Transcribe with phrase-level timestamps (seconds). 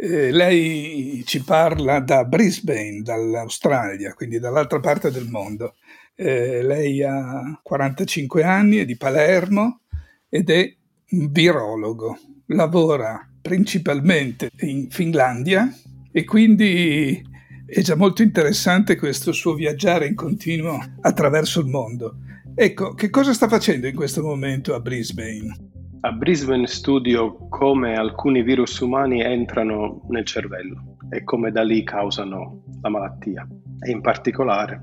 [0.00, 5.74] Eh, lei ci parla da Brisbane, dall'Australia, quindi dall'altra parte del mondo.
[6.14, 9.80] Eh, lei ha 45 anni, è di Palermo
[10.28, 10.72] ed è
[11.10, 12.16] un virologo.
[12.46, 15.68] Lavora principalmente in Finlandia
[16.12, 17.20] e quindi
[17.66, 22.18] è già molto interessante questo suo viaggiare in continuo attraverso il mondo.
[22.54, 25.77] Ecco, che cosa sta facendo in questo momento a Brisbane?
[26.00, 32.62] A Brisbane studio come alcuni virus umani entrano nel cervello e come da lì causano
[32.80, 33.44] la malattia.
[33.80, 34.80] E in particolare,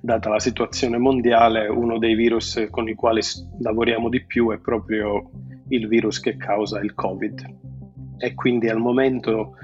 [0.00, 3.20] data la situazione mondiale, uno dei virus con i quali
[3.58, 5.30] lavoriamo di più è proprio
[5.68, 7.56] il virus che causa il Covid.
[8.16, 9.56] E quindi al momento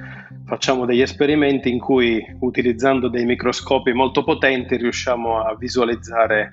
[0.45, 6.53] facciamo degli esperimenti in cui utilizzando dei microscopi molto potenti riusciamo a visualizzare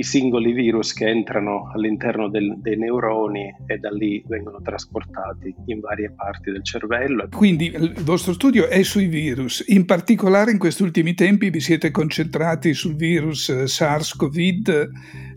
[0.00, 5.80] i singoli virus che entrano all'interno del, dei neuroni e da lì vengono trasportati in
[5.80, 7.28] varie parti del cervello.
[7.30, 11.90] Quindi il vostro studio è sui virus, in particolare in questi ultimi tempi vi siete
[11.90, 14.88] concentrati sul virus eh, SARS-CoV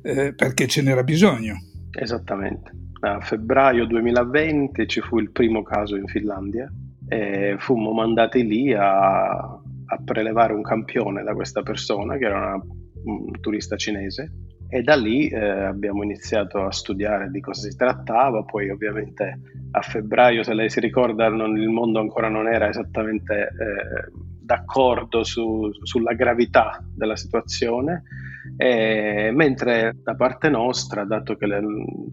[0.02, 1.56] eh, perché ce n'era bisogno.
[1.92, 2.72] Esattamente.
[3.02, 6.72] A febbraio 2020 ci fu il primo caso in Finlandia
[7.10, 12.64] e fummo mandati lì a, a prelevare un campione da questa persona che era una
[13.04, 14.32] un turista cinese
[14.74, 19.82] e da lì eh, abbiamo iniziato a studiare di cosa si trattava, poi ovviamente a
[19.82, 24.12] febbraio, se lei si ricorda, non, il mondo ancora non era esattamente eh,
[24.42, 28.02] d'accordo su, sulla gravità della situazione,
[28.58, 31.62] e, mentre da parte nostra, dato che le,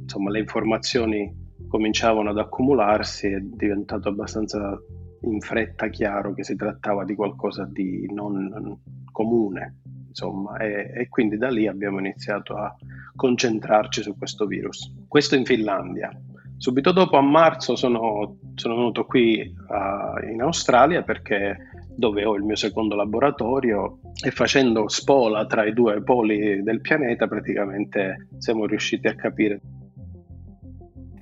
[0.03, 1.34] insomma, le informazioni
[1.66, 4.78] cominciavano ad accumularsi, è diventato abbastanza
[5.22, 8.78] in fretta chiaro che si trattava di qualcosa di non
[9.12, 9.77] comune
[10.10, 12.75] insomma, e, e, quindi da lì abbiamo iniziato a
[13.15, 14.93] concentrarci su questo virus.
[15.09, 16.10] Questo in Finlandia.
[16.56, 21.56] Subito dopo, a marzo, sono, sono venuto qui uh, in Australia perché
[21.97, 27.27] dove ho il mio secondo laboratorio e facendo spola tra i due poli del pianeta
[27.27, 29.60] praticamente siamo riusciti a capire.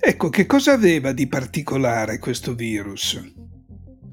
[0.00, 3.47] Ecco, che cosa aveva di particolare questo virus?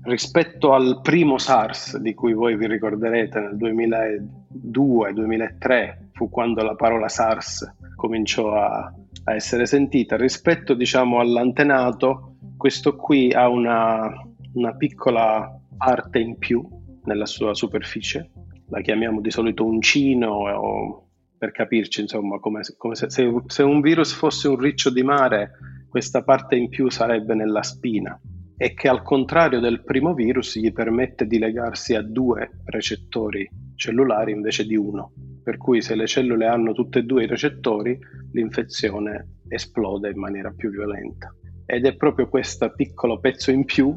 [0.06, 7.08] Rispetto al primo SARS di cui voi vi ricorderete nel 2002-2003 fu quando la parola
[7.08, 8.94] SARS cominciò a,
[9.24, 10.16] a essere sentita.
[10.16, 14.10] Rispetto diciamo all'antenato questo qui ha una,
[14.54, 16.66] una piccola parte in più
[17.04, 18.32] nella sua superficie.
[18.70, 21.02] La chiamiamo di solito uncino o
[21.38, 25.52] per capirci insomma come, come se, se un virus fosse un riccio di mare
[25.90, 28.18] questa parte in più sarebbe nella spina
[28.58, 34.32] e che al contrario del primo virus gli permette di legarsi a due recettori cellulari
[34.32, 35.12] invece di uno,
[35.44, 37.98] per cui se le cellule hanno tutte e due i recettori
[38.32, 41.34] l'infezione esplode in maniera più violenta.
[41.66, 43.96] Ed è proprio questo piccolo pezzo in più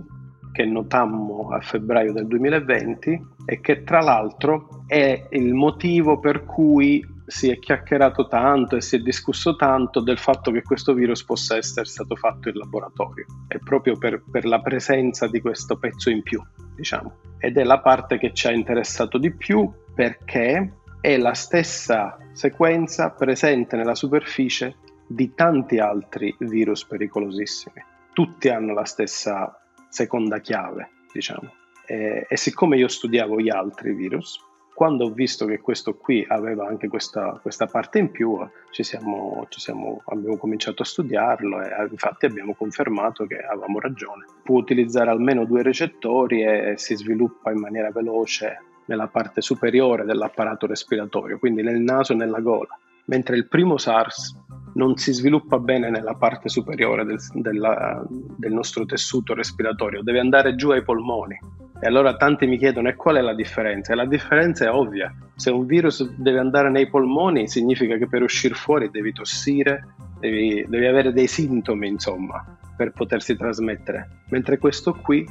[0.53, 7.05] che notammo a febbraio del 2020 e che tra l'altro è il motivo per cui
[7.29, 11.59] si è chiacchierato tanto e si è discusso tanto del fatto che questo virus possa
[11.59, 13.27] essere stato fatto in laboratorio.
[13.47, 16.43] È proprio per, per la presenza di questo pezzo in più,
[16.75, 17.19] diciamo.
[17.39, 20.73] Ed è la parte che ci ha interessato di più perché
[21.03, 27.85] è la stessa sequenza presente nella superficie di tanti altri virus pericolosissimi.
[28.15, 29.61] Tutti hanno la stessa
[29.91, 31.53] seconda chiave, diciamo.
[31.87, 34.39] E, e siccome io studiavo gli altri virus,
[34.79, 38.39] quando ho visto che questo qui aveva anche questa, questa parte in più,
[38.71, 44.27] ci siamo, ci siamo, abbiamo cominciato a studiarlo e infatti abbiamo confermato che avevamo ragione.
[44.41, 50.69] Può utilizzare almeno due recettori e si sviluppa in maniera veloce nella parte superiore dell'apparato
[50.69, 54.33] respiratorio, quindi nel naso e nella gola, mentre il primo SARS
[54.79, 60.55] non si sviluppa bene nella parte superiore del, della, del nostro tessuto respiratorio, deve andare
[60.55, 61.39] giù ai polmoni
[61.81, 63.93] e allora tanti mi chiedono e qual è la differenza?
[63.93, 65.15] E la differenza è ovvia.
[65.37, 70.65] Se un virus deve andare nei polmoni significa che per uscire fuori devi tossire, devi,
[70.67, 72.45] devi avere dei sintomi, insomma,
[72.77, 74.23] per potersi trasmettere.
[74.31, 75.25] Mentre questo qui,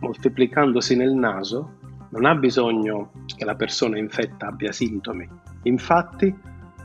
[0.00, 1.78] moltiplicandosi nel naso,
[2.10, 5.26] non ha bisogno che la persona infetta abbia sintomi.
[5.62, 6.34] Infatti,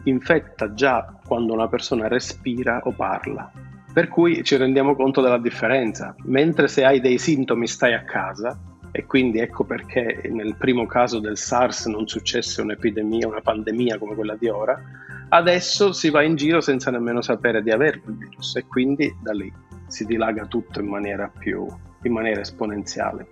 [0.04, 3.52] infetta già quando una persona respira o parla.
[3.92, 6.16] Per cui ci rendiamo conto della differenza.
[6.26, 8.58] Mentre se hai dei sintomi stai a casa,
[8.92, 14.16] e quindi ecco perché nel primo caso del SARS non successe un'epidemia, una pandemia come
[14.16, 14.80] quella di ora.
[15.30, 19.32] Adesso si va in giro senza nemmeno sapere di avere il virus e quindi da
[19.32, 19.52] lì
[19.88, 21.68] si dilaga tutto in maniera più
[22.04, 23.28] in maniera esponenziale.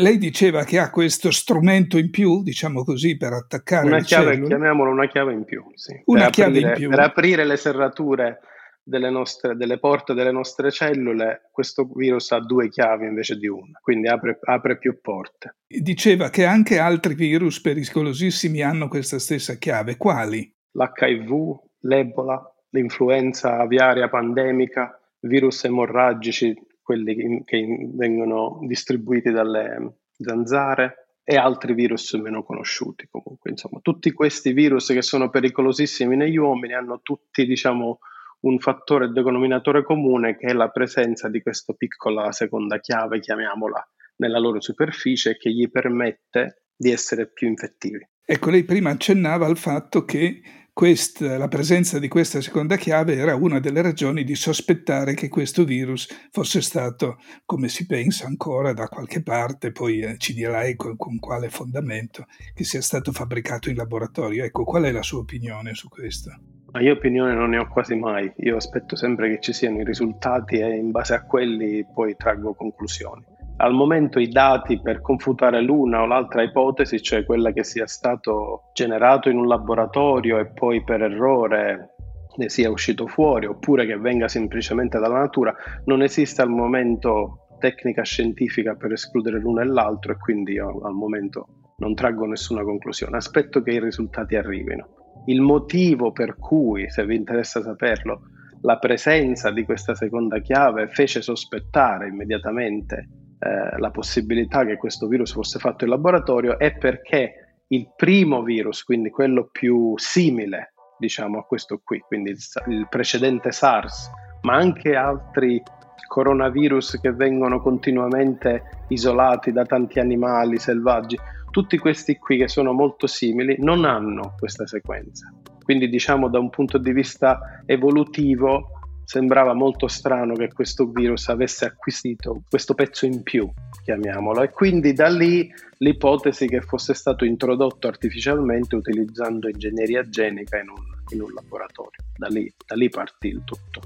[0.00, 4.48] Lei diceva che ha questo strumento in più, diciamo così, per attaccare una chiave, cellule.
[4.48, 6.00] Chiamiamolo una chiave in più, sì.
[6.06, 6.88] Una per chiave aprire, in più.
[6.88, 8.40] Per aprire le serrature
[8.82, 13.78] delle, nostre, delle porte delle nostre cellule, questo virus ha due chiavi invece di una,
[13.80, 15.56] quindi apre, apre più porte.
[15.66, 19.96] Diceva che anche altri virus pericolosissimi hanno questa stessa chiave.
[19.96, 20.52] Quali?
[20.72, 26.56] L'HIV, l'Ebola, l'influenza aviaria pandemica, virus emorragici,
[26.90, 34.52] quelli che vengono distribuiti dalle zanzare e altri virus meno conosciuti comunque insomma tutti questi
[34.52, 38.00] virus che sono pericolosissimi negli uomini hanno tutti diciamo
[38.40, 44.38] un fattore denominatore comune che è la presenza di questa piccola seconda chiave, chiamiamola, nella
[44.38, 48.06] loro superficie che gli permette di essere più infettivi.
[48.24, 50.40] Ecco, lei prima accennava al fatto che
[50.72, 55.64] questa, la presenza di questa seconda chiave era una delle ragioni di sospettare che questo
[55.64, 60.96] virus fosse stato, come si pensa ancora, da qualche parte, poi eh, ci dirà con,
[60.96, 64.44] con quale fondamento, che sia stato fabbricato in laboratorio.
[64.44, 66.30] Ecco, qual è la sua opinione su questo?
[66.72, 69.84] Ma io opinione non ne ho quasi mai, io aspetto sempre che ci siano i
[69.84, 73.24] risultati e in base a quelli poi traggo conclusioni.
[73.62, 78.70] Al momento i dati per confutare l'una o l'altra ipotesi, cioè quella che sia stato
[78.72, 81.96] generato in un laboratorio e poi per errore
[82.36, 85.54] ne sia uscito fuori oppure che venga semplicemente dalla natura,
[85.84, 90.94] non esiste al momento tecnica scientifica per escludere l'uno e l'altro e quindi io al
[90.94, 94.88] momento non traggo nessuna conclusione, aspetto che i risultati arrivino.
[95.26, 98.22] Il motivo per cui, se vi interessa saperlo,
[98.62, 105.32] la presenza di questa seconda chiave fece sospettare immediatamente eh, la possibilità che questo virus
[105.32, 111.44] fosse fatto in laboratorio è perché il primo virus, quindi quello più simile diciamo a
[111.44, 114.10] questo qui, quindi il, il precedente SARS,
[114.42, 115.62] ma anche altri
[116.06, 121.18] coronavirus che vengono continuamente isolati da tanti animali selvaggi,
[121.50, 125.32] tutti questi qui che sono molto simili non hanno questa sequenza.
[125.64, 128.79] Quindi diciamo da un punto di vista evolutivo
[129.10, 133.50] sembrava molto strano che questo virus avesse acquisito questo pezzo in più,
[133.82, 140.68] chiamiamolo, e quindi da lì l'ipotesi che fosse stato introdotto artificialmente utilizzando ingegneria genica in
[140.68, 141.98] un, in un laboratorio.
[142.16, 143.80] Da lì, da lì partì il tutto.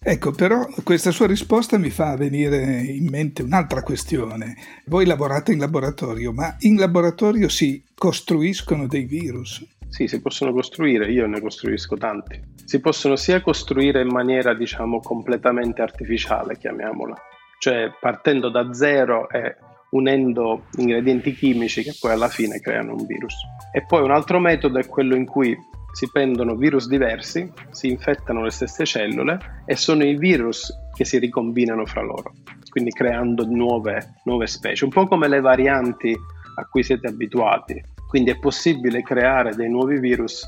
[0.00, 4.54] Ecco, però questa sua risposta mi fa venire in mente un'altra questione.
[4.84, 9.64] Voi lavorate in laboratorio, ma in laboratorio si costruiscono dei virus?
[9.88, 12.40] Sì, si possono costruire, io ne costruisco tanti.
[12.64, 17.14] Si possono sia costruire in maniera, diciamo, completamente artificiale, chiamiamola,
[17.58, 19.56] cioè partendo da zero e
[19.90, 23.34] unendo ingredienti chimici che poi alla fine creano un virus.
[23.72, 25.56] E poi un altro metodo è quello in cui
[25.92, 31.18] si prendono virus diversi, si infettano le stesse cellule e sono i virus che si
[31.18, 32.34] ricombinano fra loro,
[32.68, 36.14] quindi creando nuove, nuove specie, un po' come le varianti
[36.56, 37.82] a cui siete abituati.
[38.08, 40.46] Quindi è possibile creare dei nuovi virus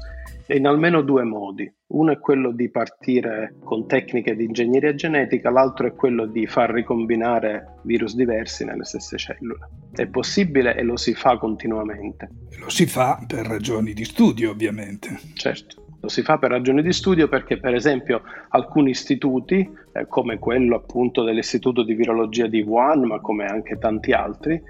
[0.56, 1.70] in almeno due modi.
[1.88, 6.70] Uno è quello di partire con tecniche di ingegneria genetica, l'altro è quello di far
[6.70, 9.68] ricombinare virus diversi nelle stesse cellule.
[9.92, 12.28] È possibile e lo si fa continuamente.
[12.58, 15.18] Lo si fa per ragioni di studio, ovviamente.
[15.34, 15.84] Certo.
[16.00, 20.76] Lo si fa per ragioni di studio perché, per esempio, alcuni istituti, eh, come quello
[20.76, 24.60] appunto dell'Istituto di Virologia di Wuhan, ma come anche tanti altri,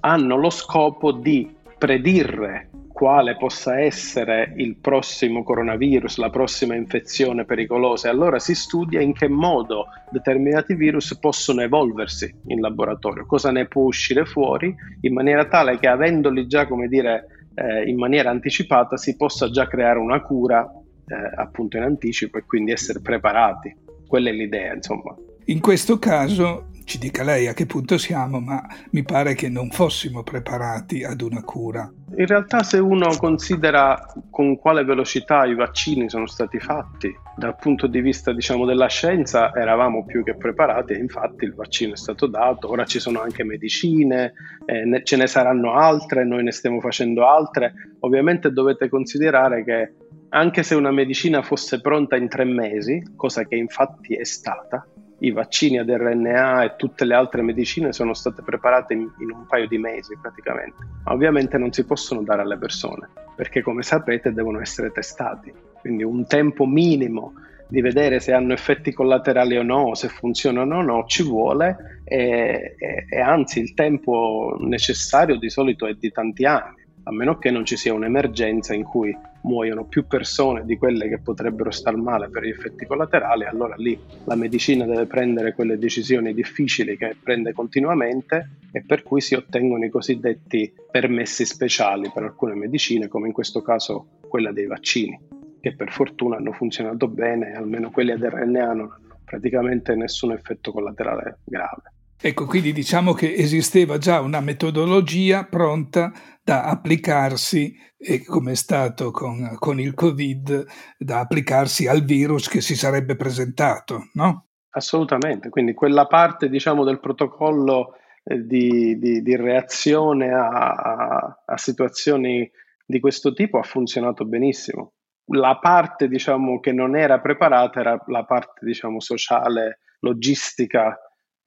[0.00, 8.08] hanno lo scopo di predire quale possa essere il prossimo coronavirus, la prossima infezione pericolosa.
[8.08, 13.66] E allora si studia in che modo determinati virus possono evolversi in laboratorio, cosa ne
[13.66, 18.96] può uscire fuori, in maniera tale che avendoli già, come dire, eh, in maniera anticipata
[18.96, 20.68] si possa già creare una cura
[21.06, 23.76] eh, appunto in anticipo e quindi essere preparati.
[24.08, 25.14] Quella è l'idea, insomma.
[25.44, 29.68] In questo caso ci dica lei a che punto siamo, ma mi pare che non
[29.68, 31.92] fossimo preparati ad una cura.
[32.16, 37.86] In realtà se uno considera con quale velocità i vaccini sono stati fatti, dal punto
[37.86, 42.70] di vista diciamo, della scienza eravamo più che preparati infatti il vaccino è stato dato,
[42.70, 44.32] ora ci sono anche medicine,
[44.64, 49.92] eh, ne, ce ne saranno altre, noi ne stiamo facendo altre, ovviamente dovete considerare che
[50.30, 54.86] anche se una medicina fosse pronta in tre mesi, cosa che infatti è stata,
[55.20, 59.46] i vaccini ad RNA e tutte le altre medicine sono state preparate in, in, un
[59.46, 60.76] paio di mesi praticamente.
[61.04, 65.52] Ovviamente non si possono dare alle persone perché come sapete devono essere testati.
[65.80, 67.34] Quindi un tempo minimo
[67.68, 72.76] di vedere se hanno effetti collaterali o no, se funzionano o no, ci vuole e,
[72.78, 77.50] e, e anzi il tempo necessario di solito è di tanti anni a meno che
[77.50, 82.28] non ci sia un'emergenza in cui muoiono più persone di quelle che potrebbero star male
[82.28, 87.54] per gli effetti collaterali, allora lì la medicina deve prendere quelle decisioni difficili che prende
[87.54, 93.32] continuamente e per cui si ottengono i cosiddetti permessi speciali per alcune medicine, come in
[93.32, 95.18] questo caso quella dei vaccini,
[95.60, 100.72] che per fortuna hanno funzionato bene, almeno quelli ad RNA non hanno praticamente nessun effetto
[100.72, 101.92] collaterale grave.
[102.20, 109.12] Ecco, quindi diciamo che esisteva già una metodologia pronta da applicarsi, e come è stato
[109.12, 110.66] con, con, il Covid,
[110.98, 114.46] da applicarsi al virus che si sarebbe presentato, no?
[114.70, 117.94] Assolutamente, quindi quella parte diciamo, del protocollo
[118.24, 122.50] eh, di, di, di, reazione a, a, a, situazioni
[122.84, 124.94] di questo tipo ha funzionato benissimo.
[125.32, 130.98] La parte diciamo, che non era preparata era la parte diciamo, sociale, logistica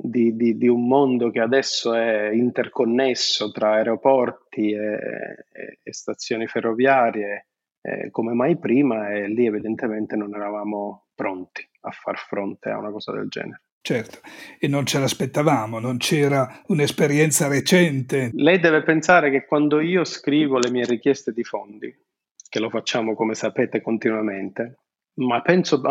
[0.01, 6.47] di, di, di, un mondo che adesso è interconnesso tra aeroporti e, e, e stazioni
[6.47, 7.47] ferroviarie
[7.81, 12.91] eh, come mai prima e lì evidentemente non eravamo pronti a far fronte a una
[12.91, 13.61] cosa del genere.
[13.83, 14.19] Certo,
[14.59, 18.29] e non ce l'aspettavamo, non c'era un'esperienza recente.
[18.33, 21.91] Lei deve pensare che quando io scrivo le mie richieste di fondi,
[22.47, 24.81] che lo facciamo come sapete continuamente,
[25.15, 25.81] ma penso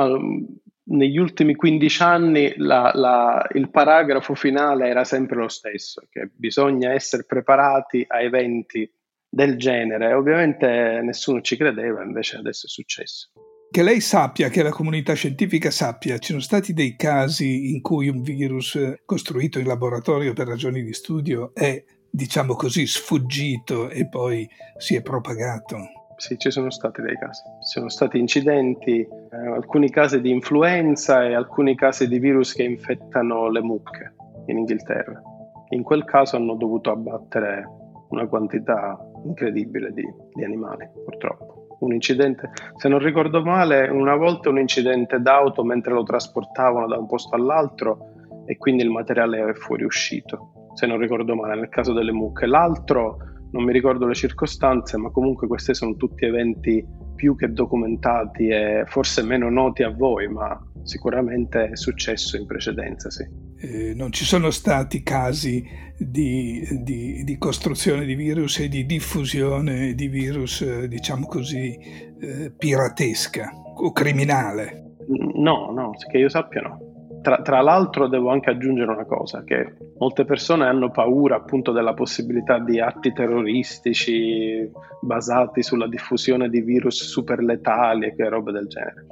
[0.91, 6.93] negli ultimi 15 anni la, la, il paragrafo finale era sempre lo stesso, che bisogna
[6.93, 8.91] essere preparati a eventi
[9.29, 10.13] del genere.
[10.13, 13.31] Ovviamente nessuno ci credeva, invece adesso è successo.
[13.71, 18.09] Che lei sappia, che la comunità scientifica sappia, ci sono stati dei casi in cui
[18.09, 24.49] un virus costruito in laboratorio per ragioni di studio è, diciamo così, sfuggito e poi
[24.77, 27.43] si è propagato sì, ci sono stati dei casi.
[27.63, 32.63] Ci sono stati incidenti, eh, alcuni casi di influenza e alcuni casi di virus che
[32.63, 34.15] infettano le mucche
[34.47, 35.21] in Inghilterra.
[35.71, 37.67] In quel caso hanno dovuto abbattere
[38.11, 41.79] una quantità incredibile di, di animali, purtroppo.
[41.81, 46.99] Un incidente, se non ricordo male, una volta un incidente d'auto mentre lo trasportavano da
[46.99, 48.11] un posto all'altro
[48.45, 52.45] e quindi il materiale è fuoriuscito, se non ricordo male, nel caso delle mucche.
[52.45, 53.17] L'altro
[53.53, 58.85] non mi ricordo le circostanze, ma comunque questi sono tutti eventi più che documentati e
[58.87, 63.49] forse meno noti a voi, ma sicuramente è successo in precedenza, sì.
[63.63, 65.63] Eh, non ci sono stati casi
[65.99, 71.77] di, di, di, costruzione di virus e di diffusione di virus, eh, diciamo così,
[72.21, 74.95] eh, piratesca o criminale?
[75.35, 76.90] No, no, che io sappia no.
[77.23, 81.93] Tra, tra, l'altro devo anche aggiungere una cosa, che molte persone hanno paura appunto della
[81.93, 84.71] possibilità di atti terroristici
[85.03, 89.07] basati sulla diffusione di virus super letali e robe del genere.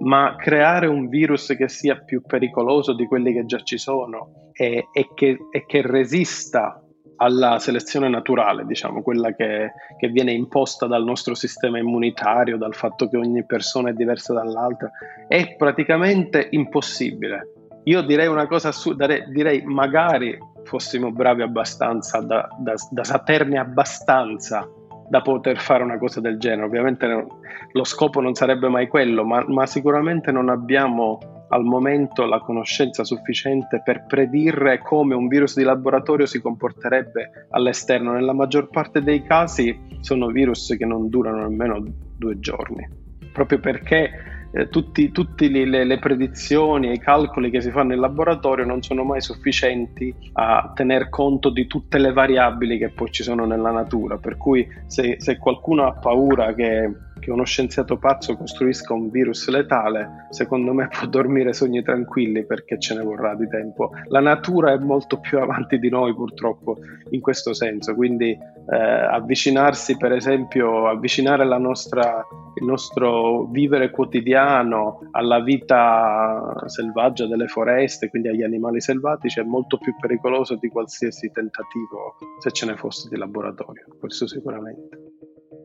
[0.00, 4.88] Ma creare un virus che sia più pericoloso di quelli che già ci sono e,
[4.92, 6.82] e, che, e che, resista
[7.16, 13.08] alla selezione naturale, diciamo, quella che, che viene imposta dal nostro sistema immunitario, dal fatto
[13.08, 14.90] che ogni persona è diversa dall'altra,
[15.26, 17.53] è praticamente impossibile
[17.84, 24.66] io direi una cosa assurda, direi magari fossimo bravi abbastanza, da, da, da saperne abbastanza
[25.08, 26.66] da poter fare una cosa del genere.
[26.66, 27.26] Ovviamente
[27.72, 33.04] lo scopo non sarebbe mai quello, ma, ma, sicuramente non abbiamo al momento la conoscenza
[33.04, 38.12] sufficiente per predire come un virus di laboratorio si comporterebbe all'esterno.
[38.12, 41.84] Nella maggior parte dei casi sono virus che non durano nemmeno
[42.16, 42.88] due giorni,
[43.30, 48.64] proprio perché eh, tutte le, le, predizioni e i calcoli che si fanno in laboratorio
[48.64, 53.46] non sono mai sufficienti a tener conto di tutte le variabili che poi ci sono
[53.46, 54.18] nella natura.
[54.18, 56.88] Per cui se, se qualcuno ha paura che
[57.24, 62.78] che uno scienziato pazzo costruisca un virus letale, secondo me può dormire sogni tranquilli perché
[62.78, 63.92] ce ne vorrà di tempo.
[64.08, 66.76] La natura è molto più avanti di noi purtroppo
[67.10, 72.22] in questo senso, quindi eh, avvicinarsi per esempio, avvicinare nostra,
[72.60, 79.78] il nostro vivere quotidiano alla vita selvaggia delle foreste, quindi agli animali selvatici, è molto
[79.78, 85.03] più pericoloso di qualsiasi tentativo se ce ne fosse di laboratorio, questo sicuramente.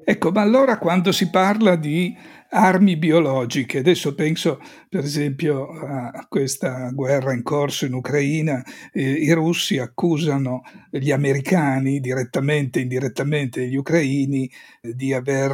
[0.03, 2.17] Ecco, ma allora quando si parla di
[2.51, 9.31] armi biologiche, adesso penso per esempio a questa guerra in corso in Ucraina, eh, i
[9.33, 14.49] russi accusano gli americani direttamente e indirettamente gli ucraini
[14.81, 15.51] eh, di aver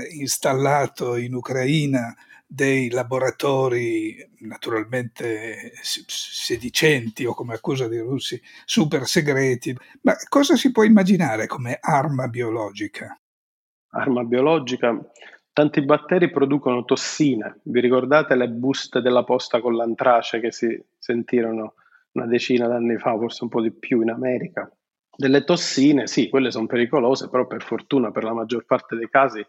[0.00, 9.76] eh, installato in Ucraina dei laboratori naturalmente sedicenti o come accusa dei russi super segreti.
[10.02, 13.18] Ma cosa si può immaginare come arma biologica?
[13.90, 14.98] Arma biologica,
[15.58, 17.58] Tanti batteri producono tossine.
[17.64, 21.74] Vi ricordate le buste della posta con l'antrace che si sentirono
[22.12, 24.70] una decina d'anni fa, forse un po' di più in America?
[25.16, 29.44] Delle tossine, sì, quelle sono pericolose, però per fortuna per la maggior parte dei casi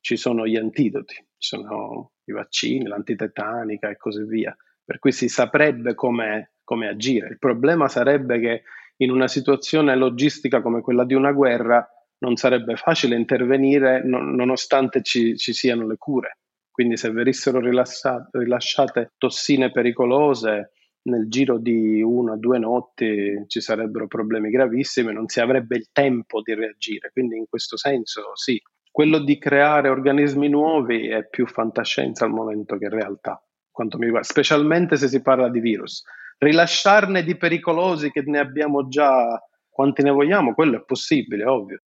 [0.00, 5.28] ci sono gli antidoti, ci sono i vaccini, l'antitetanica e così via, per cui si
[5.28, 7.28] saprebbe come, come agire.
[7.28, 8.62] Il problema sarebbe che
[8.98, 11.88] in una situazione logistica come quella di una guerra
[12.24, 16.38] non sarebbe facile intervenire non, nonostante ci, ci, siano le cure.
[16.70, 20.70] Quindi se venissero rilasciate tossine pericolose
[21.02, 25.90] nel giro di una o due notti ci sarebbero problemi gravissimi, non si avrebbe il
[25.92, 27.10] tempo di reagire.
[27.12, 32.76] Quindi in questo senso sì, quello di creare organismi nuovi è più fantascienza al momento
[32.78, 33.40] che realtà,
[33.70, 36.02] quanto mi riguarda, specialmente se si parla di virus.
[36.38, 41.82] Rilasciarne di pericolosi che ne abbiamo già quanti ne vogliamo, quello è possibile, ovvio.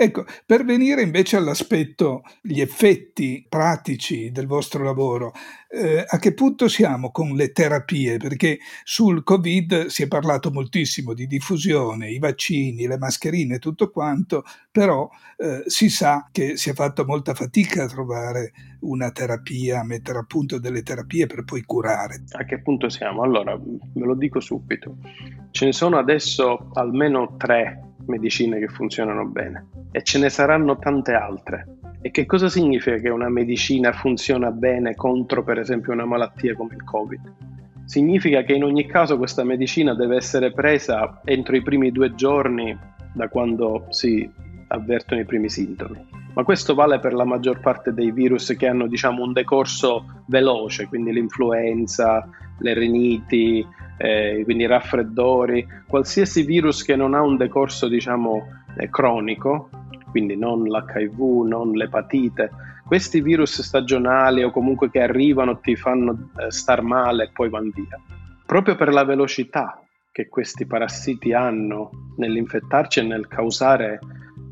[0.00, 5.32] Ecco, per venire invece all'aspetto, gli effetti pratici del vostro lavoro,
[5.68, 8.16] eh, a che punto siamo con le terapie?
[8.16, 14.44] Perché sul Covid si è parlato moltissimo di diffusione, i vaccini, le mascherine, tutto quanto,
[14.70, 18.52] però eh, si sa che si è fatto molta fatica a trovare
[18.82, 22.22] una terapia, a mettere a punto delle terapie per poi curare.
[22.38, 23.22] A che punto siamo?
[23.22, 24.98] Allora, ve lo dico subito.
[25.50, 31.12] Ce ne sono adesso almeno tre medicine che funzionano bene e ce ne saranno tante
[31.12, 31.76] altre.
[32.00, 36.74] E che cosa significa che una medicina funziona bene contro per esempio una malattia come
[36.74, 37.32] il Covid?
[37.84, 42.76] Significa che in ogni caso questa medicina deve essere presa entro i primi due giorni
[43.12, 44.30] da quando si
[44.68, 46.06] avvertono i primi sintomi.
[46.38, 50.86] Ma questo vale per la maggior parte dei virus che hanno diciamo, un decorso veloce,
[50.86, 52.28] quindi l'influenza,
[52.60, 53.66] le riniti,
[53.96, 59.70] eh, quindi i raffreddori, qualsiasi virus che non ha un decorso diciamo, eh, cronico,
[60.12, 62.50] quindi non l'HIV, non l'epatite,
[62.86, 67.72] questi virus stagionali o comunque che arrivano ti fanno eh, star male e poi vanno
[67.74, 68.00] via.
[68.46, 73.98] Proprio per la velocità che questi parassiti hanno nell'infettarci e nel causare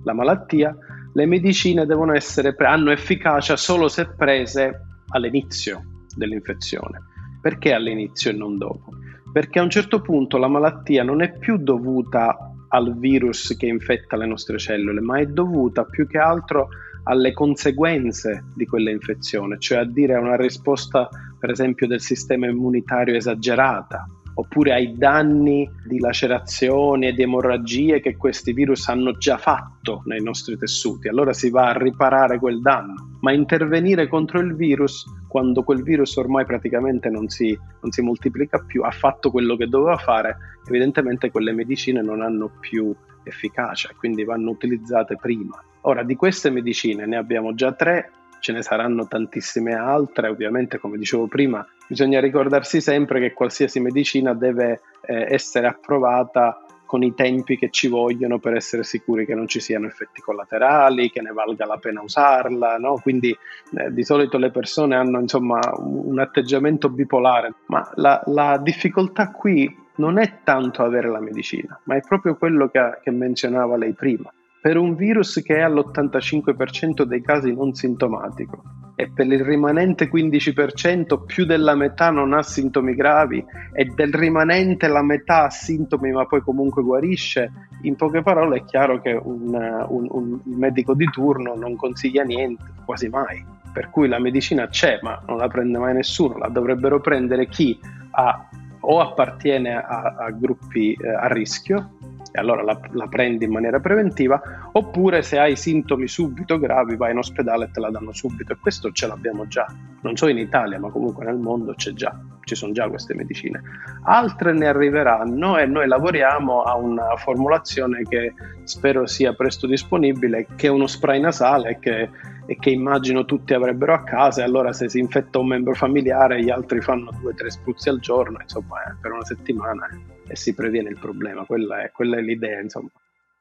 [0.03, 0.77] la malattia,
[1.17, 7.05] le medicine devono essere, hanno efficacia solo se prese all'inizio dell'infezione.
[7.41, 8.91] Perché all'inizio e non dopo?
[9.33, 12.37] Perché a un certo punto la malattia non è più dovuta
[12.69, 16.69] al virus che infetta le nostre cellule, ma è dovuta più che altro
[17.05, 22.47] alle conseguenze di quella infezione, cioè a dire a una risposta per esempio del sistema
[22.47, 24.07] immunitario esagerata,
[24.39, 30.23] oppure ai danni di lacerazioni e di emorragie che questi virus hanno già fatto nei
[30.23, 31.09] nostri tessuti.
[31.09, 36.17] Allora si va a riparare quel danno, ma intervenire contro il virus quando quel virus
[36.17, 41.31] ormai praticamente non si, non si moltiplica più, ha fatto quello che doveva fare, evidentemente
[41.31, 45.63] quelle medicine non hanno più efficacia, quindi vanno utilizzate prima.
[45.83, 50.99] Ora, di queste medicine ne abbiamo già tre, ce ne saranno tantissime altre, ovviamente come
[50.99, 57.59] dicevo prima bisogna ricordarsi sempre che qualsiasi medicina deve eh, essere approvata con i tempi
[57.59, 61.67] che ci vogliono per essere sicuri che non ci siano effetti collaterali, che ne valga
[61.67, 62.99] la pena usarla, no?
[63.03, 63.37] quindi
[63.77, 69.85] eh, di solito le persone hanno insomma un atteggiamento bipolare, ma la, la, difficoltà qui
[69.97, 74.33] non è tanto avere la medicina, ma è proprio quello che, che menzionava lei prima,
[74.67, 78.65] per un virus che è all'85% dei casi non sintomatico
[78.97, 84.89] e per il rimanente 15% più della metà non ha sintomi gravi e del rimanente
[84.89, 87.53] la metà ha sintomi ma poi comunque guarisce,
[87.83, 89.55] in poche parole è chiaro che un,
[89.89, 93.45] un, un medico di turno non consiglia niente, quasi mai.
[93.73, 97.79] Per cui la medicina c'è ma non la prende mai nessuno, la dovrebbero prendere chi
[98.11, 98.49] ha
[98.89, 101.91] o appartiene a, a gruppi eh, a rischio
[102.33, 107.13] e allora la, la, prendi in maniera preventiva, oppure se hai sintomi subito gravi vai
[107.13, 108.53] in ospedale e te la danno subito.
[108.53, 109.67] E questo ce l'abbiamo già,
[110.03, 112.15] non so in Italia ma comunque nel mondo c'è già,
[112.47, 113.61] ci sono già queste medicine.
[114.05, 118.33] Altre ne arriveranno e noi lavoriamo a una formulazione che
[118.63, 122.09] spero sia presto disponibile, che è uno spray nasale che
[122.47, 126.43] e che immagino tutti avrebbero a casa e allora se si infetta un membro familiare
[126.43, 130.33] gli altri fanno due o tre spruzzi al giorno, insomma eh, per una settimana eh,
[130.33, 132.89] e si previene il problema, quella è, quella è l'idea insomma.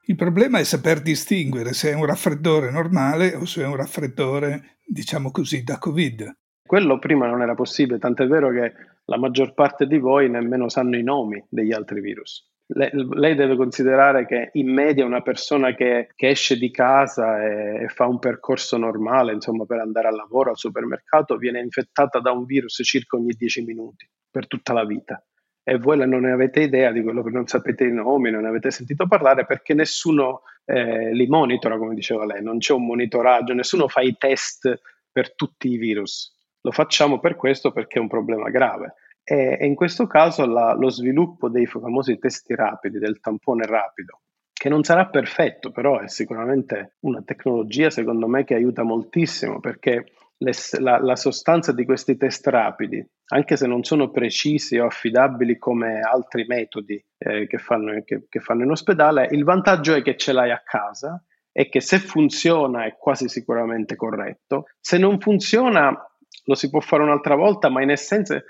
[0.08, 4.78] Il problema è saper distinguere se è un raffreddore normale o se è un raffreddore,
[4.84, 6.36] diciamo così, da Covid.
[6.64, 8.72] Quello prima non era possibile, tant'è vero che
[9.06, 14.26] la maggior parte di voi nemmeno sanno i nomi degli altri virus lei deve considerare
[14.26, 18.76] che in media una persona che, che esce di casa e, e, fa un percorso
[18.76, 23.32] normale, insomma, per andare al lavoro, al supermercato, viene infettata da un virus circa ogni
[23.32, 25.22] 10 minuti per tutta la vita.
[25.62, 28.48] E voi non ne avete idea di quello che non sapete i nomi, non ne
[28.48, 33.52] avete sentito parlare perché nessuno eh, li monitora, come diceva lei, non c'è un monitoraggio,
[33.52, 36.35] nessuno fa i test per tutti i virus.
[36.66, 38.94] Lo facciamo per questo perché è un problema grave.
[39.22, 44.22] E, e in questo caso la, lo sviluppo dei famosi testi rapidi, del tampone rapido,
[44.52, 50.06] che non sarà perfetto, però è sicuramente una tecnologia secondo me che aiuta moltissimo perché
[50.38, 55.58] le, la, la, sostanza di questi test rapidi, anche se non sono precisi o affidabili
[55.58, 60.16] come altri metodi eh, che, fanno, che, che fanno in ospedale, il vantaggio è che
[60.16, 64.66] ce l'hai a casa e che se funziona è quasi sicuramente corretto.
[64.78, 65.96] Se non funziona
[66.44, 68.42] lo si può fare un'altra volta, ma in essenza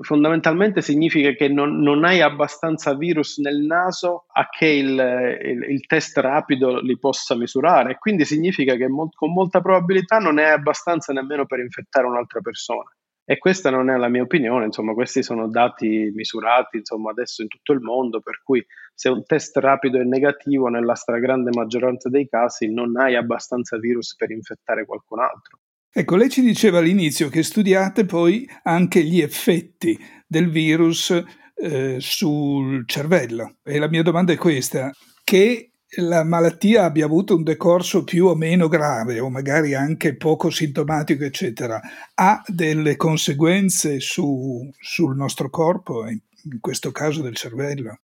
[0.00, 5.86] fondamentalmente significa che non, non, hai abbastanza virus nel naso a che il, il, il,
[5.86, 7.96] test rapido li possa misurare.
[7.98, 12.90] Quindi significa che mo- con molta probabilità non è abbastanza nemmeno per infettare un'altra persona.
[13.26, 17.48] E questa non è la mia opinione, insomma, questi sono dati misurati, insomma, adesso in
[17.48, 18.62] tutto il mondo, per cui
[18.92, 24.14] se un test rapido è negativo, nella stragrande maggioranza dei casi non hai abbastanza virus
[24.14, 25.58] per infettare qualcun altro.
[25.96, 31.14] Ecco, lei ci diceva all'inizio che studiate poi anche gli effetti del virus
[31.54, 33.58] eh, sul cervello.
[33.62, 34.90] E la mia domanda è questa,
[35.22, 40.50] che la malattia abbia avuto un decorso più o meno grave o magari anche poco
[40.50, 41.80] sintomatico, eccetera,
[42.14, 48.00] ha delle conseguenze su, sul nostro corpo, in questo caso del cervello?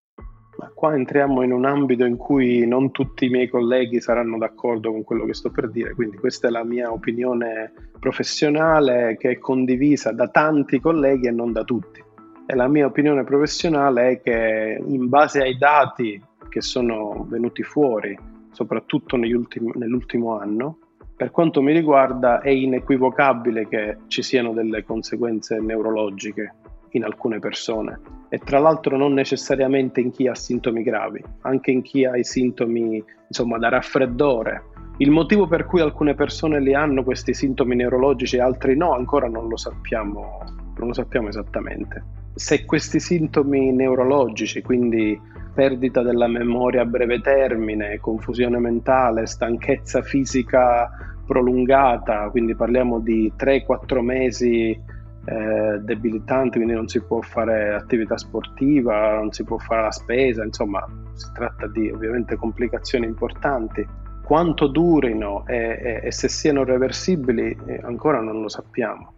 [0.61, 4.91] Ma qua entriamo in un ambito in cui non tutti i miei colleghi saranno d'accordo
[4.91, 9.39] con quello che sto per dire, quindi questa è la mia opinione professionale che è
[9.39, 12.03] condivisa da tanti colleghi e non da tutti.
[12.45, 18.15] E la mia opinione professionale è che in base ai dati che sono venuti fuori,
[18.51, 20.77] soprattutto ultimi, nell'ultimo anno,
[21.15, 26.53] per quanto mi riguarda è inequivocabile che ci siano delle conseguenze neurologiche
[26.91, 27.99] in alcune persone
[28.29, 32.23] e tra l'altro non necessariamente in chi ha sintomi gravi, anche in chi ha i
[32.23, 34.63] sintomi insomma da raffreddore.
[34.97, 39.27] Il motivo per cui alcune persone li hanno questi sintomi neurologici e altri no ancora
[39.27, 40.43] non lo sappiamo,
[40.77, 42.03] non lo sappiamo esattamente.
[42.35, 45.19] Se questi sintomi neurologici, quindi
[45.53, 50.89] perdita della memoria a breve termine, confusione mentale, stanchezza fisica
[51.25, 54.99] prolungata, quindi parliamo di 3-4 mesi
[55.31, 60.43] eh, debilitanti, quindi non si può fare attività sportiva, non si può fare la spesa,
[60.43, 63.87] insomma si tratta di ovviamente complicazioni importanti.
[64.23, 69.13] Quanto durino e, e, e se siano reversibili eh, ancora non lo sappiamo,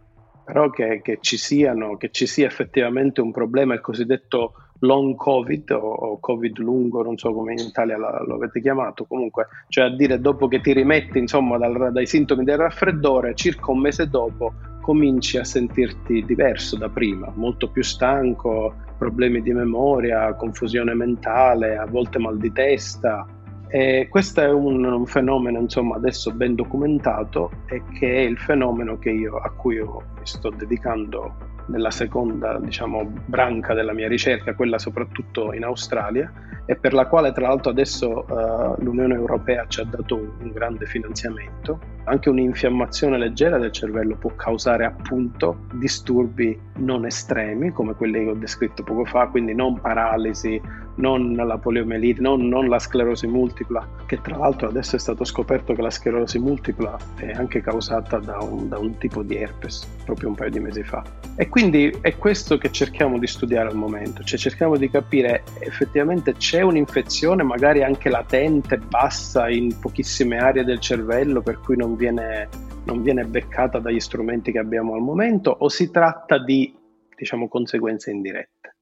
[0.45, 5.71] però che, che, ci siano, che ci sia effettivamente un problema, il cosiddetto long covid
[5.71, 9.85] o, o covid lungo, non so come in Italia la, lo avete chiamato, comunque, cioè
[9.85, 14.09] a dire dopo che ti rimetti insomma dal, dai sintomi del raffreddore, circa un mese
[14.09, 21.77] dopo cominci a sentirti diverso da prima, molto più stanco, problemi di memoria, confusione mentale,
[21.77, 23.25] a volte mal di testa.
[23.69, 28.99] E questo è un, un fenomeno insomma, adesso ben documentato e che è il fenomeno
[29.01, 31.35] io, a cui io mi sto dedicando
[31.67, 36.31] nella seconda diciamo, branca della mia ricerca, quella soprattutto in Australia,
[36.65, 40.51] e per la quale tra l'altro adesso uh, l'Unione Europea ci ha dato un, un,
[40.51, 41.79] grande finanziamento.
[42.05, 48.35] Anche un'infiammazione leggera del cervello può causare appunto disturbi non estremi come quelli che ho
[48.35, 50.61] descritto poco fa, quindi non paralisi,
[50.95, 55.73] non la poliomielite, non, non, la sclerosi multipla, che tra l'altro adesso è stato scoperto
[55.73, 60.29] che la sclerosi multipla è anche causata da un, da un tipo di herpes, proprio
[60.29, 61.03] un paio di mesi fa.
[61.35, 66.33] E quindi è questo che cerchiamo di studiare al momento, cioè cerchiamo di capire effettivamente
[66.33, 72.47] c'è un'infezione magari anche latente, bassa in pochissime aree del cervello per cui non viene,
[72.85, 76.73] non viene beccata dagli strumenti che abbiamo al momento o si tratta di
[77.15, 78.75] diciamo conseguenze indirette.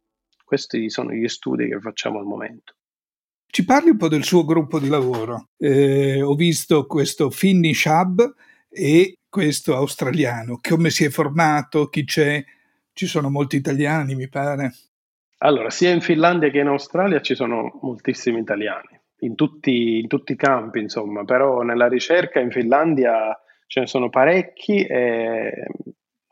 [0.43, 2.73] Questi sono gli studi che facciamo al momento.
[3.47, 5.49] Ci parli un po' del suo gruppo di lavoro.
[5.57, 8.33] Eh, ho visto questo Finnish Hub
[8.69, 10.59] e questo australiano.
[10.61, 11.87] Come si è formato?
[11.87, 12.43] Chi c'è?
[12.91, 14.73] Ci sono molti italiani, mi pare.
[15.37, 20.33] Allora, sia in Finlandia che in Australia ci sono moltissimi italiani, in tutti, in tutti
[20.33, 25.65] i campi, insomma, però nella ricerca in Finlandia ce ne sono parecchi e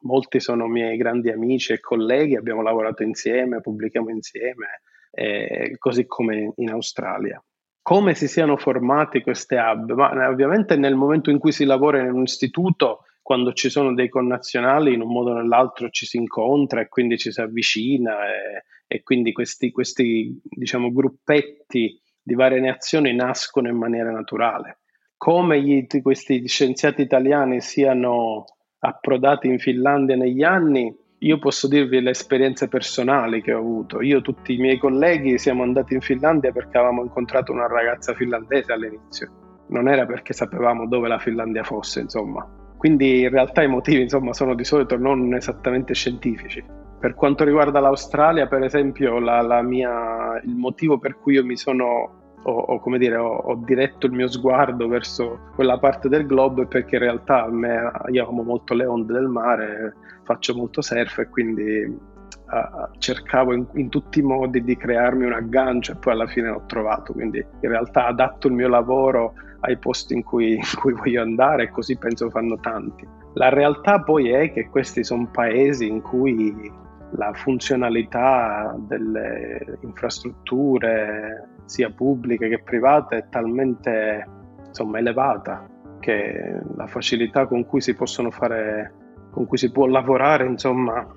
[0.01, 4.81] molti sono miei grandi amici e colleghi, abbiamo lavorato insieme, pubblichiamo insieme,
[5.11, 7.41] eh, così come in Australia.
[7.89, 9.93] Come si siano formati queste hub?
[9.93, 14.09] Ma ovviamente nel momento in cui si lavora in un istituto, quando ci sono dei
[14.09, 18.63] connazionali, in un modo o nell'altro ci si incontra e quindi ci si avvicina e,
[18.85, 24.81] e quindi questi, questi diciamo, gruppetti di varie nazioni nascono in maniera naturale.
[25.17, 28.45] Come gli, questi scienziati italiani siano
[28.81, 34.01] approdati in Finlandia negli anni, io posso dirvi le esperienze personali che ho avuto.
[34.01, 38.13] Io e tutti i miei colleghi siamo andati in Finlandia perché avevamo incontrato una ragazza
[38.13, 39.65] finlandese all'inizio.
[39.67, 42.47] Non era perché sapevamo dove la Finlandia fosse, insomma.
[42.77, 46.63] Quindi in realtà i motivi, insomma, sono di solito non esattamente scientifici.
[46.99, 51.57] Per quanto riguarda l'Australia, per esempio, la, la mia, il motivo per cui io mi
[51.57, 56.25] sono ho, ho, come dire, ho, ho, diretto il mio sguardo verso quella parte del
[56.25, 60.81] globo perché in realtà a me, io amo molto le onde del mare, faccio molto
[60.81, 65.95] surf e quindi uh, cercavo in, in, tutti i modi di crearmi un aggancio e
[65.95, 70.23] poi alla fine l'ho trovato, quindi in realtà adatto il mio lavoro ai posti in
[70.23, 73.07] cui, in cui voglio andare e così penso fanno tanti.
[73.33, 76.71] La realtà poi è che questi sono paesi in cui
[77.11, 84.25] la funzionalità delle infrastrutture, sia pubbliche che private, è talmente
[84.65, 85.67] insomma, elevata
[85.99, 88.91] che la facilità con cui si possono fare,
[89.29, 91.07] con cui si può lavorare, insomma,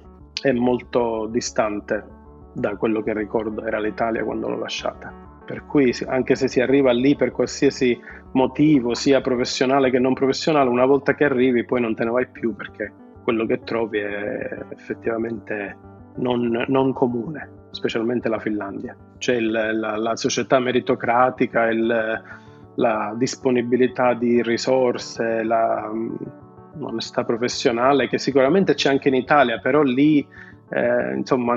[0.43, 2.05] è molto distante
[2.53, 5.31] da quello che ricordo era l'Italia quando l'ho lasciata.
[5.47, 7.99] Per cui anche se si arriva lì per qualsiasi
[8.33, 12.29] motivo, sia professionale che non professionale, una volta che arrivi poi non te ne vai
[12.29, 15.77] più perché quello che trovi è effettivamente
[16.17, 18.96] non, non comune, specialmente la Finlandia.
[19.18, 22.22] C'è il, la, la, società meritocratica, il,
[22.76, 25.90] la disponibilità di risorse, la,
[26.74, 30.26] l'onestà professionale che sicuramente c'è anche in Italia, però lì,
[30.70, 31.56] eh, insomma,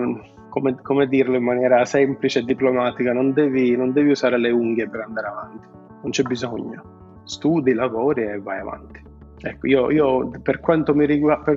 [0.49, 4.89] come, come, dirlo in maniera semplice e diplomatica, non devi, non devi usare le unghie
[4.89, 5.67] per andare avanti,
[6.01, 7.21] non c'è bisogno.
[7.25, 9.01] Studi, lavori e vai avanti.
[9.41, 11.53] Ecco, io, io per quanto mi riguarda,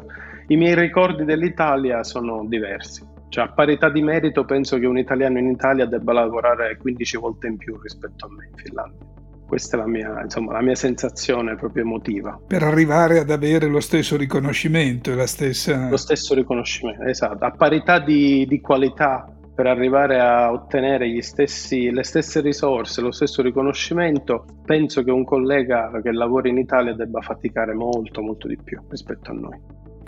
[0.49, 3.17] i miei ricordi dell'Italia sono diversi.
[3.29, 7.47] Cioè, a parità di merito, penso che un italiano in Italia debba lavorare 15 volte
[7.47, 9.07] in più rispetto a me in Finlandia.
[9.47, 12.39] Questa è la mia, insomma, la mia sensazione proprio emotiva.
[12.47, 15.89] Per arrivare ad avere lo stesso riconoscimento e la stessa...
[15.89, 17.45] Lo stesso riconoscimento, esatto.
[17.45, 23.43] A parità di, di qualità per arrivare a ottenere stessi, le stesse risorse, lo stesso
[23.43, 28.81] riconoscimento, penso che un collega che lavora in Italia debba faticare molto, molto di più
[28.89, 29.59] rispetto a noi.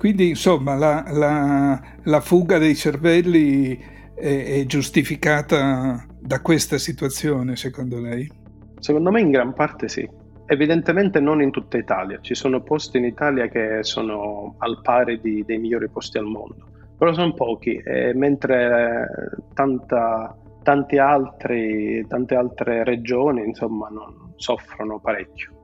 [0.00, 3.78] Quindi, insomma, la, la, la fuga dei cervelli
[4.14, 8.26] è, è giustificata da questa situazione, secondo lei?
[8.78, 10.08] Secondo me in gran parte sì.
[10.46, 15.44] Evidentemente non in tutta Italia, ci sono posti in Italia che sono al pari di,
[15.44, 19.06] dei migliori posti al mondo però sono pochi, e mentre
[19.54, 20.36] tanta,
[20.98, 25.59] altri, tante altre regioni insomma, non soffrono parecchio.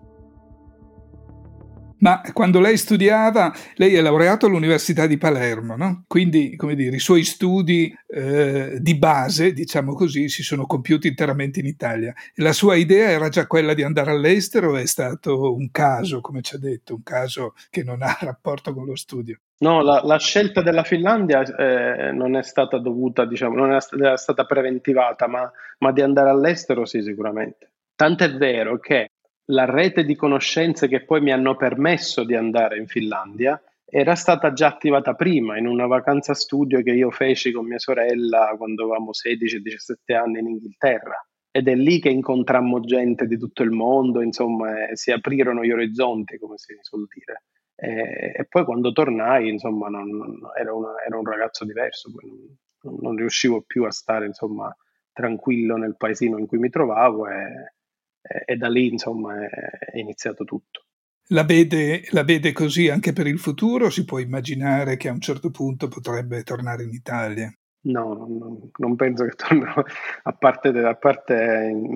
[1.98, 6.04] Ma quando lei studiava, lei è laureato all'Università di Palermo, no?
[6.06, 11.66] Quindi, dire, i suoi studi eh, di base, diciamo così, si sono compiuti interamente in
[11.66, 12.12] Italia.
[12.36, 16.54] La sua idea era già quella di andare all'estero è stato un caso, come ci
[16.54, 19.38] ha detto, un caso che non ha rapporto con lo studio?
[19.58, 23.80] No, la, la scelta della Finlandia eh, non è stata dovuta, diciamo, non è
[24.16, 27.70] stata preventivata, ma, ma di andare all'estero sì, sicuramente.
[27.94, 29.12] Tant'è vero che
[29.46, 34.52] la rete di conoscenze che poi mi hanno permesso di andare in Finlandia era stata
[34.52, 39.10] già attivata prima in una vacanza studio che io feci con mia sorella quando avevamo
[39.12, 41.24] 16-17 anni in Inghilterra
[41.56, 46.36] ed è lì che incontrammo gente di tutto il mondo, insomma, si aprirono gli orizzonti,
[46.36, 47.44] come si suol dire.
[47.74, 52.98] E, e poi quando tornai, insomma, non, non, era, una, era, un ragazzo diverso, non,
[53.00, 54.70] non, riuscivo più a stare, insomma,
[55.14, 57.75] tranquillo nel paesino in cui mi trovavo e,
[58.44, 60.82] e da lì insomma è, iniziato tutto.
[61.30, 63.90] La vede, la vede, così anche per il futuro?
[63.90, 67.52] Si può immaginare che a un certo punto potrebbe tornare in Italia?
[67.86, 69.82] No, non, non penso che tornerò,
[70.22, 71.34] a parte, a parte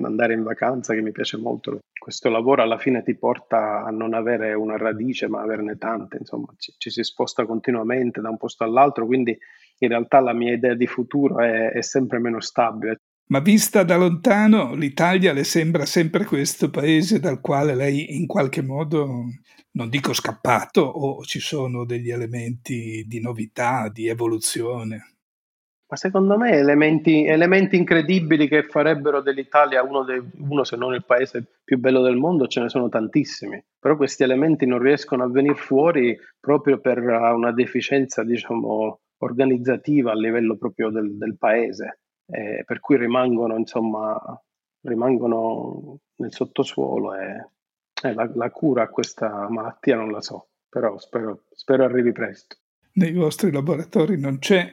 [0.03, 1.79] andare in vacanza che mi piace molto.
[1.97, 6.47] Questo lavoro alla fine ti porta a non avere una radice ma averne tante, insomma
[6.57, 9.37] ci, ci si sposta continuamente da un posto all'altro, quindi
[9.79, 13.95] in realtà la mia idea di futuro è, è sempre meno stabile ma vista da
[13.95, 19.23] lontano l'Italia le sembra sempre questo paese dal quale lei in qualche modo,
[19.71, 25.15] non dico scappato, o ci sono degli elementi di novità, di evoluzione?
[25.87, 31.05] Ma secondo me elementi, elementi incredibili che farebbero dell'Italia uno, dei, uno, se non il
[31.05, 33.61] paese più bello del mondo, ce ne sono tantissimi.
[33.79, 40.15] Però questi elementi non riescono a venire fuori proprio per una deficienza, diciamo, organizzativa a
[40.15, 41.99] livello proprio del, del paese
[42.31, 44.19] eh, per cui rimangono, insomma,
[44.81, 47.49] rimangono nel sottosuolo e
[48.03, 52.57] eh, la, la, cura a questa malattia non la so, però spero, spero arrivi presto.
[52.93, 54.71] Nei vostri laboratori non c'è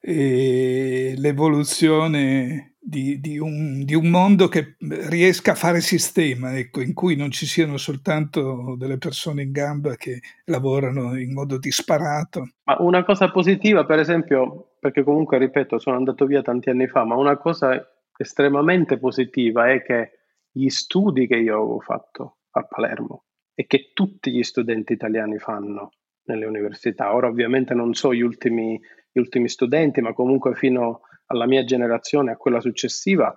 [0.00, 6.94] eh, l'evoluzione di, di, un, di, un, mondo che riesca a fare sistema, ecco, in
[6.94, 12.52] cui non ci siano soltanto delle persone in gamba che lavorano in modo disparato.
[12.64, 17.04] Ma una cosa positiva, per esempio, perché comunque, ripeto, sono andato via tanti anni fa,
[17.04, 17.78] ma una cosa
[18.16, 20.12] estremamente positiva è che
[20.50, 23.24] gli studi che io avevo fatto a Palermo
[23.54, 25.90] e che tutti gli studenti italiani fanno
[26.24, 28.80] nelle università, ora ovviamente non so gli ultimi,
[29.12, 33.34] gli ultimi studenti, ma comunque fino alla mia generazione, a quella successiva,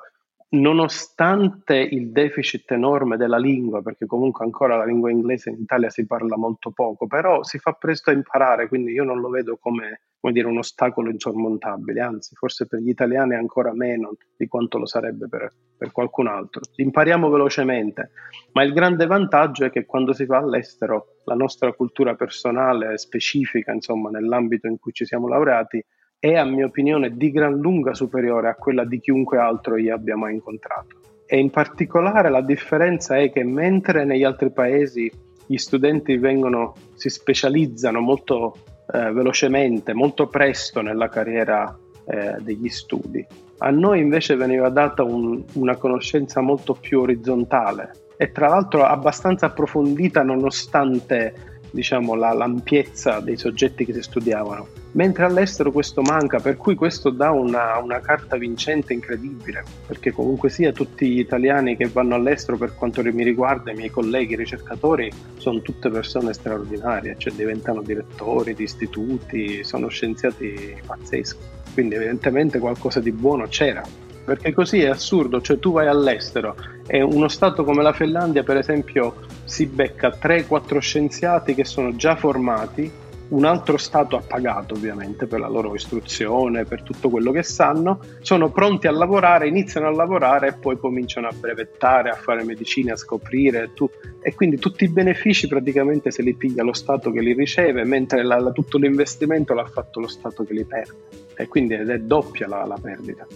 [0.53, 6.05] nonostante il deficit enorme della lingua, perché comunque ancora la lingua inglese in Italia si
[6.05, 10.01] parla molto poco, però si fa presto a imparare, quindi io non lo vedo come,
[10.19, 14.85] come dire, un ostacolo insormontabile, anzi forse per gli italiani ancora meno di quanto lo
[14.85, 16.61] sarebbe per, per qualcun altro.
[16.75, 18.11] Impariamo velocemente,
[18.51, 23.71] ma il grande vantaggio è che quando si va all'estero la nostra cultura personale specifica,
[23.71, 25.81] insomma, nell'ambito in cui ci siamo laureati,
[26.21, 30.15] è a mia opinione di gran lunga superiore a quella di chiunque altro io abbia
[30.15, 30.99] mai incontrato.
[31.25, 35.11] E in particolare la differenza è che mentre negli altri paesi
[35.47, 38.55] gli studenti vengono, si specializzano molto
[38.93, 43.25] eh, velocemente, molto presto nella carriera eh, degli studi,
[43.57, 49.47] a noi invece veniva data un, una conoscenza molto più orizzontale e tra l'altro abbastanza
[49.47, 56.57] approfondita nonostante diciamo, la, l'ampiezza dei soggetti che si studiavano, mentre all'estero questo manca, per
[56.57, 61.87] cui questo dà una, una, carta vincente incredibile, perché comunque sia tutti gli italiani che
[61.87, 67.33] vanno all'estero, per quanto mi riguarda, i miei colleghi ricercatori, sono tutte persone straordinarie, cioè
[67.33, 71.39] diventano direttori di istituti, sono scienziati pazzeschi,
[71.73, 76.55] quindi evidentemente qualcosa di buono c'era perché così è assurdo, cioè tu vai all'estero
[76.87, 82.15] e uno Stato come la Finlandia per esempio si becca 3-4 scienziati che sono già
[82.15, 82.89] formati,
[83.27, 87.99] un altro Stato ha pagato ovviamente per la loro istruzione, per tutto quello che sanno,
[88.21, 92.93] sono pronti a lavorare, iniziano a lavorare e poi cominciano a brevettare, a fare medicina,
[92.93, 93.89] a scoprire tu,
[94.21, 98.23] e quindi tutti i benefici praticamente se li piglia lo Stato che li riceve, mentre
[98.23, 102.47] la, la, tutto l'investimento l'ha fatto lo Stato che li perde e quindi è doppia
[102.47, 103.27] la, la perdita.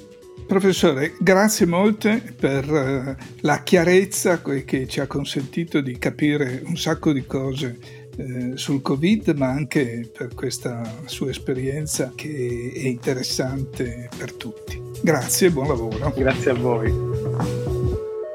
[0.48, 7.12] Professore, grazie molte per uh, la chiarezza che ci ha consentito di capire un sacco
[7.12, 7.78] di cose
[8.18, 14.82] eh, sul Covid, ma anche per questa sua esperienza che è interessante per tutti.
[15.02, 16.14] Grazie e buon lavoro.
[16.16, 16.94] Grazie a voi.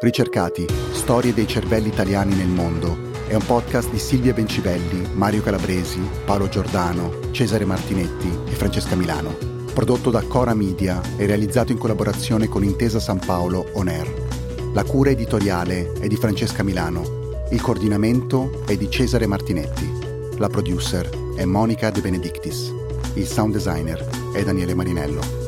[0.00, 6.00] Ricercati, storie dei cervelli italiani nel mondo è un podcast di Silvia Bencivelli, Mario Calabresi,
[6.24, 12.48] Paolo Giordano, Cesare Martinetti e Francesca Milano prodotto da Cora Media e realizzato in collaborazione
[12.48, 14.12] con Intesa San Paolo On Air.
[14.72, 19.90] La cura editoriale è di Francesca Milano, il coordinamento è di Cesare Martinetti,
[20.36, 22.72] la producer è Monica De Benedictis,
[23.14, 25.39] il sound designer è Daniele Marinello.